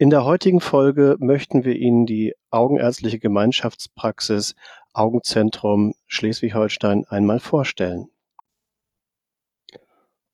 In 0.00 0.10
der 0.10 0.24
heutigen 0.24 0.60
Folge 0.60 1.16
möchten 1.18 1.64
wir 1.64 1.74
Ihnen 1.74 2.06
die 2.06 2.32
Augenärztliche 2.50 3.18
Gemeinschaftspraxis 3.18 4.54
Augenzentrum 4.92 5.94
Schleswig-Holstein 6.06 7.04
einmal 7.08 7.40
vorstellen. 7.40 8.08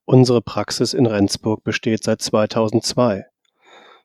Unsere 0.05 0.41
Praxis 0.41 0.93
in 0.93 1.05
Rendsburg 1.05 1.63
besteht 1.63 2.03
seit 2.03 2.21
2002. 2.21 3.25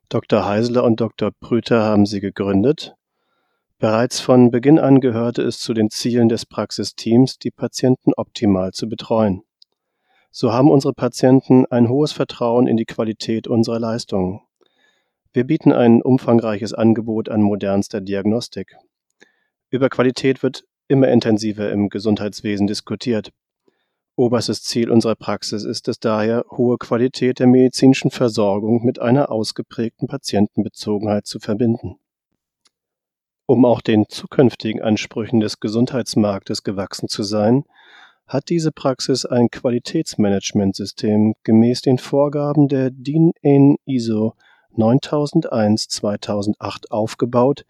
Dr. 0.08 0.46
Heisler 0.46 0.84
und 0.84 1.00
Dr. 1.00 1.30
Brüter 1.40 1.82
haben 1.82 2.06
sie 2.06 2.20
gegründet. 2.20 2.94
Bereits 3.78 4.18
von 4.20 4.50
Beginn 4.50 4.78
an 4.78 5.00
gehörte 5.00 5.42
es 5.42 5.58
zu 5.58 5.72
den 5.72 5.90
Zielen 5.90 6.28
des 6.28 6.46
Praxisteams, 6.46 7.38
die 7.38 7.50
Patienten 7.50 8.12
optimal 8.14 8.72
zu 8.72 8.88
betreuen. 8.88 9.42
So 10.30 10.52
haben 10.52 10.70
unsere 10.70 10.94
Patienten 10.94 11.66
ein 11.66 11.88
hohes 11.88 12.12
Vertrauen 12.12 12.66
in 12.66 12.76
die 12.76 12.84
Qualität 12.84 13.46
unserer 13.48 13.78
Leistungen. 13.78 14.40
Wir 15.32 15.44
bieten 15.44 15.72
ein 15.72 16.02
umfangreiches 16.02 16.74
Angebot 16.74 17.28
an 17.28 17.40
modernster 17.40 18.00
Diagnostik. 18.00 18.76
Über 19.70 19.88
Qualität 19.88 20.42
wird 20.42 20.64
immer 20.88 21.08
intensiver 21.08 21.70
im 21.70 21.88
Gesundheitswesen 21.88 22.66
diskutiert. 22.66 23.30
Oberstes 24.16 24.64
Ziel 24.64 24.90
unserer 24.90 25.14
Praxis 25.14 25.64
ist 25.64 25.86
es 25.86 26.00
daher, 26.00 26.44
hohe 26.50 26.76
Qualität 26.76 27.38
der 27.38 27.46
medizinischen 27.46 28.10
Versorgung 28.10 28.84
mit 28.84 28.98
einer 28.98 29.30
ausgeprägten 29.30 30.08
Patientenbezogenheit 30.08 31.26
zu 31.26 31.38
verbinden. 31.38 31.96
Um 33.46 33.64
auch 33.64 33.80
den 33.80 34.06
zukünftigen 34.08 34.82
Ansprüchen 34.82 35.40
des 35.40 35.60
Gesundheitsmarktes 35.60 36.64
gewachsen 36.64 37.08
zu 37.08 37.22
sein, 37.22 37.64
hat 38.26 38.48
diese 38.48 38.72
Praxis 38.72 39.24
ein 39.24 39.50
Qualitätsmanagementsystem 39.50 41.34
gemäß 41.44 41.82
den 41.82 41.98
Vorgaben 41.98 42.68
der 42.68 42.90
DIN 42.90 43.32
EN 43.42 43.76
ISO 43.86 44.34
9001/2008 44.76 46.90
aufgebaut 46.90 47.64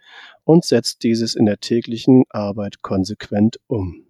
und 0.45 0.65
setzt 0.65 1.03
dieses 1.03 1.35
in 1.35 1.47
der 1.47 1.59
täglichen 1.59 2.25
Arbeit 2.31 2.83
konsequent 2.83 3.59
um. 3.67 4.07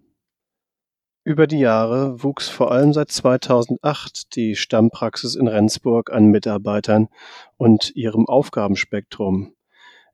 Über 1.23 1.45
die 1.45 1.59
Jahre 1.59 2.23
wuchs 2.23 2.49
vor 2.49 2.71
allem 2.71 2.93
seit 2.93 3.11
2008 3.11 4.35
die 4.35 4.55
Stammpraxis 4.55 5.35
in 5.35 5.47
Rendsburg 5.47 6.11
an 6.11 6.25
Mitarbeitern 6.25 7.09
und 7.57 7.95
ihrem 7.95 8.27
Aufgabenspektrum. 8.27 9.53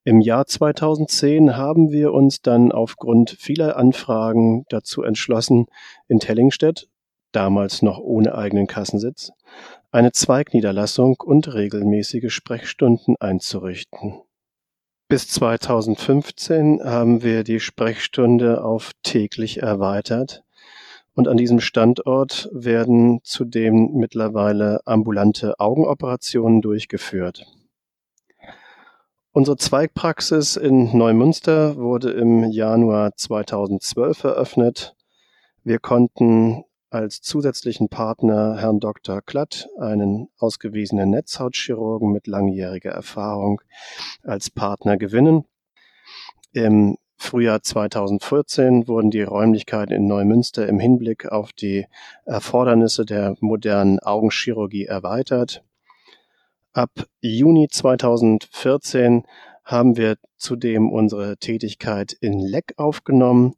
Im 0.04 0.20
Jahr 0.20 0.48
2010 0.48 1.56
haben 1.56 1.92
wir 1.92 2.14
uns 2.14 2.42
dann 2.42 2.74
aufgrund 2.74 3.32
vieler 3.32 3.78
Anfragen 3.78 4.66
dazu 4.70 5.02
entschlossen, 5.02 5.68
in 6.10 6.20
Tellingstedt, 6.20 6.90
damals 7.32 7.82
noch 7.82 8.00
ohne 8.00 8.36
eigenen 8.36 8.68
Kassensitz, 8.68 9.32
eine 9.92 10.12
Zweigniederlassung 10.12 11.18
und 11.24 11.54
regelmäßige 11.54 12.34
Sprechstunden 12.34 13.16
einzurichten. 13.20 14.22
Bis 15.10 15.30
2015 15.30 16.82
haben 16.84 17.24
wir 17.24 17.44
die 17.44 17.60
Sprechstunde 17.60 18.64
auf 18.64 18.92
täglich 19.04 19.62
erweitert 19.62 20.44
und 21.16 21.28
an 21.28 21.38
diesem 21.38 21.62
Standort 21.62 22.50
werden 22.52 23.22
zudem 23.24 23.94
mittlerweile 23.94 24.82
ambulante 24.86 25.60
Augenoperationen 25.60 26.62
durchgeführt. 26.62 27.48
Unsere 29.32 29.58
Zweigpraxis 29.58 30.58
in 30.58 30.98
Neumünster 30.98 31.78
wurde 31.78 32.12
im 32.12 32.44
Januar 32.44 33.16
2012 33.16 34.26
eröffnet. 34.26 34.96
Wir 35.64 35.80
konnten 35.80 36.66
als 36.90 37.22
zusätzlichen 37.22 37.90
Partner 37.90 38.58
Herrn 38.58 38.80
Dr. 38.80 39.22
Klatt, 39.22 39.70
einen 39.80 40.30
ausgewiesenen 40.38 41.10
Netzhautchirurgen 41.10 42.12
mit 42.12 42.28
langjähriger 42.28 42.92
Erfahrung, 42.92 43.62
als 44.24 44.50
Partner 44.50 44.98
gewinnen. 44.98 45.46
Im 46.54 46.98
Frühjahr 47.18 47.62
2014 47.62 48.88
wurden 48.88 49.10
die 49.10 49.24
Räumlichkeiten 49.24 49.94
in 49.94 50.08
Neumünster 50.08 50.68
im 50.68 50.80
Hinblick 50.80 51.26
auf 51.32 51.52
die 51.52 51.88
Erfordernisse 52.26 53.06
der 53.06 53.36
modernen 53.40 54.00
Augenchirurgie 54.00 54.86
erweitert. 54.86 55.64
Ab 56.74 56.92
Juni 57.22 57.70
2014 57.70 59.24
haben 59.64 59.98
wir 59.98 60.18
zudem 60.38 60.92
unsere 60.92 61.38
Tätigkeit 61.38 62.14
in 62.14 62.40
Leck 62.40 62.76
aufgenommen. 62.78 63.56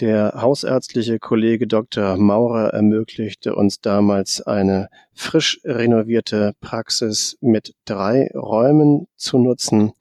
Der 0.00 0.34
hausärztliche 0.36 1.18
Kollege 1.18 1.66
Dr. 1.66 2.16
Maurer 2.18 2.72
ermöglichte 2.72 3.56
uns 3.56 3.80
damals 3.80 4.40
eine 4.40 4.90
frisch 5.12 5.60
renovierte 5.64 6.52
Praxis 6.60 7.36
mit 7.40 7.74
drei 7.84 8.30
Räumen 8.32 9.08
zu 9.16 9.38
nutzen. 9.38 9.94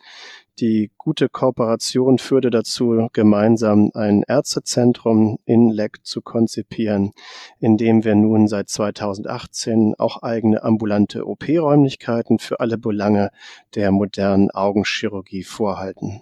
Die 0.60 0.92
gute 0.98 1.30
Kooperation 1.30 2.20
führte 2.20 2.52
dazu, 2.52 3.08
gemeinsam 3.12 3.90
ein 3.96 4.24
Ärztezentrum 4.28 5.40
in 5.46 5.72
Leck 5.72 6.06
zu 6.06 6.22
konzipieren, 6.22 7.12
in 7.60 7.78
dem 7.78 8.04
wir 8.04 8.14
nun 8.14 8.48
seit 8.48 8.70
2018 8.70 9.96
auch 9.98 10.22
eigene 10.22 10.62
ambulante 10.62 11.26
OP-Räumlichkeiten 11.26 12.38
für 12.38 12.60
alle 12.60 12.78
Belange 12.78 13.32
der 13.74 13.92
modernen 13.92 14.52
Augenchirurgie 14.52 15.44
vorhalten. 15.44 16.22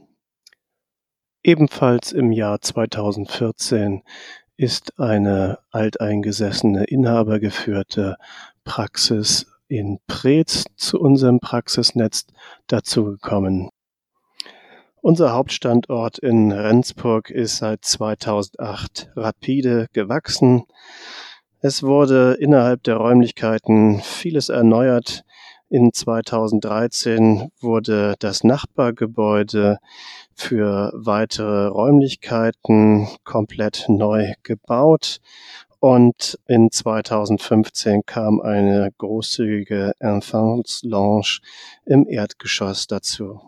Ebenfalls 1.46 2.12
im 2.12 2.32
Jahr 2.32 2.60
2014 2.60 4.02
ist 4.58 5.00
eine 5.00 5.60
alteingesessene 5.70 6.86
inhabergeführte 6.86 8.16
Praxis 8.64 9.46
in 9.68 10.00
Preetz 10.08 10.66
zu 10.76 11.00
unserem 11.00 11.40
Praxisnetz 11.40 12.26
dazugekommen. 12.66 13.70
Unser 15.02 15.34
Hauptstandort 15.34 16.18
in 16.18 16.52
Rendsburg 16.52 17.30
ist 17.30 17.58
seit 17.58 17.86
2008 17.86 19.12
rapide 19.16 19.86
gewachsen. 19.94 20.64
Es 21.62 21.84
wurde 21.84 22.38
innerhalb 22.40 22.82
der 22.82 22.96
Räumlichkeiten 22.96 24.02
vieles 24.02 24.50
erneuert. 24.50 25.24
In 25.70 25.92
2013 25.92 27.50
wurde 27.60 28.16
das 28.20 28.44
Nachbargebäude 28.44 29.80
für 30.36 30.92
weitere 30.94 31.68
Räumlichkeiten 31.68 33.08
komplett 33.24 33.86
neu 33.88 34.34
gebaut. 34.44 35.22
Und 35.80 36.40
in 36.48 36.72
2015 36.72 38.04
kam 38.06 38.42
eine 38.42 38.92
großzügige 38.98 39.94
Enfants 40.00 40.82
Lounge 40.84 41.40
im 41.86 42.08
Erdgeschoss 42.08 42.86
dazu. 42.88 43.42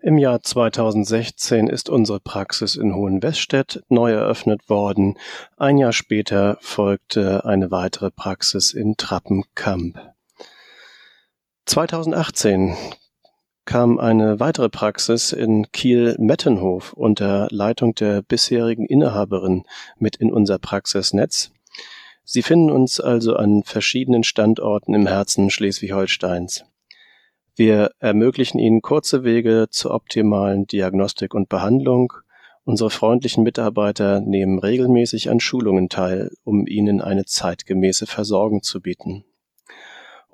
Im 0.00 0.18
Jahr 0.18 0.42
2016 0.42 1.66
ist 1.66 1.88
unsere 1.88 2.20
Praxis 2.20 2.76
in 2.76 2.94
Hohenweststedt 2.94 3.82
neu 3.88 4.12
eröffnet 4.12 4.68
worden. 4.68 5.18
Ein 5.56 5.78
Jahr 5.78 5.92
später 5.92 6.58
folgte 6.60 7.44
eine 7.44 7.70
weitere 7.70 8.10
Praxis 8.10 8.72
in 8.72 8.96
Trappenkamp. 8.96 10.13
2018 11.66 12.76
kam 13.64 13.98
eine 13.98 14.38
weitere 14.38 14.68
Praxis 14.68 15.32
in 15.32 15.72
Kiel-Mettenhof 15.72 16.92
unter 16.92 17.48
Leitung 17.50 17.94
der 17.94 18.20
bisherigen 18.20 18.84
Inhaberin 18.84 19.64
mit 19.98 20.16
in 20.16 20.30
unser 20.30 20.58
Praxisnetz. 20.58 21.52
Sie 22.22 22.42
finden 22.42 22.70
uns 22.70 23.00
also 23.00 23.36
an 23.36 23.62
verschiedenen 23.62 24.24
Standorten 24.24 24.92
im 24.92 25.06
Herzen 25.06 25.48
Schleswig-Holsteins. 25.48 26.66
Wir 27.56 27.92
ermöglichen 27.98 28.58
Ihnen 28.58 28.82
kurze 28.82 29.24
Wege 29.24 29.68
zur 29.70 29.92
optimalen 29.92 30.66
Diagnostik 30.66 31.32
und 31.32 31.48
Behandlung. 31.48 32.12
Unsere 32.64 32.90
freundlichen 32.90 33.42
Mitarbeiter 33.42 34.20
nehmen 34.20 34.58
regelmäßig 34.58 35.30
an 35.30 35.40
Schulungen 35.40 35.88
teil, 35.88 36.30
um 36.44 36.66
Ihnen 36.66 37.00
eine 37.00 37.24
zeitgemäße 37.24 38.06
Versorgung 38.06 38.62
zu 38.62 38.82
bieten. 38.82 39.24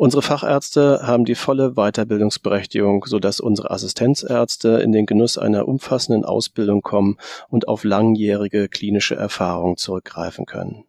Unsere 0.00 0.22
Fachärzte 0.22 1.06
haben 1.06 1.26
die 1.26 1.34
volle 1.34 1.72
Weiterbildungsberechtigung, 1.72 3.04
sodass 3.04 3.38
unsere 3.38 3.70
Assistenzärzte 3.70 4.80
in 4.80 4.92
den 4.92 5.04
Genuss 5.04 5.36
einer 5.36 5.68
umfassenden 5.68 6.24
Ausbildung 6.24 6.80
kommen 6.80 7.18
und 7.50 7.68
auf 7.68 7.84
langjährige 7.84 8.70
klinische 8.70 9.14
Erfahrung 9.14 9.76
zurückgreifen 9.76 10.46
können. 10.46 10.86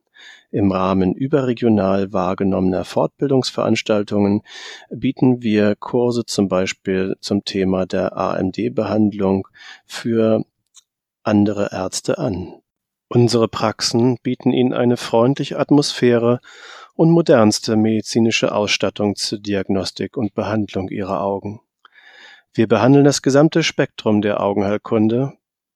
Im 0.49 0.71
Rahmen 0.71 1.13
überregional 1.13 2.13
wahrgenommener 2.13 2.85
Fortbildungsveranstaltungen 2.85 4.43
bieten 4.89 5.41
wir 5.41 5.75
Kurse 5.75 6.23
zum 6.23 6.47
Beispiel 6.47 7.17
zum 7.19 7.43
Thema 7.43 7.85
der 7.85 8.15
AMD-Behandlung 8.15 9.49
für 9.85 10.45
andere 11.21 11.67
Ärzte 11.73 12.17
an. 12.17 12.61
Unsere 13.09 13.49
Praxen 13.49 14.19
bieten 14.23 14.53
Ihnen 14.53 14.71
eine 14.71 14.95
freundliche 14.95 15.59
Atmosphäre 15.59 16.39
und 16.95 17.09
modernste 17.09 17.75
medizinische 17.75 18.53
Ausstattung 18.53 19.15
zur 19.15 19.39
Diagnostik 19.39 20.17
und 20.17 20.33
Behandlung 20.33 20.89
Ihrer 20.89 21.21
Augen. 21.21 21.61
Wir 22.53 22.67
behandeln 22.67 23.05
das 23.05 23.21
gesamte 23.21 23.63
Spektrum 23.63 24.21
der 24.21 24.41
Augenheilkunde. 24.41 25.33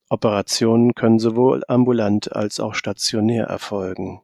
Operationen 0.10 0.94
können 0.94 1.20
sowohl 1.20 1.64
ambulant 1.68 2.36
als 2.36 2.60
auch 2.60 2.76
stationär 2.76 3.46
erfolgen. 3.46 4.22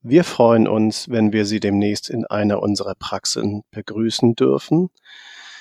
Wir 0.00 0.24
freuen 0.24 0.66
uns, 0.66 1.08
wenn 1.08 1.32
wir 1.32 1.46
Sie 1.46 1.60
demnächst 1.60 2.10
in 2.10 2.26
einer 2.26 2.62
unserer 2.62 2.94
Praxen 2.94 3.62
begrüßen 3.70 4.34
dürfen. 4.34 4.90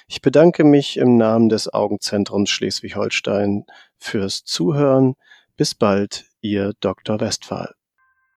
Ich 0.08 0.22
bedanke 0.22 0.64
mich 0.64 0.98
im 0.98 1.18
Namen 1.18 1.50
des 1.50 1.74
Augenzentrums 1.74 2.50
Schleswig-Holstein 2.50 3.66
fürs 3.98 4.44
Zuhören. 4.44 5.16
Bis 5.56 5.76
bald, 5.76 6.26
Ihr 6.42 6.74
Dr. 6.82 7.20
Westphal. 7.20 7.74